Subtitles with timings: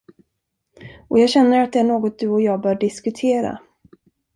[1.07, 3.59] Och jag känner att det är något du och jag bör diskutera.